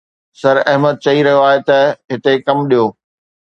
[0.41, 1.79] سر احمد چئي رهيو آهي ته
[2.11, 2.85] هتي ڪم ڏيو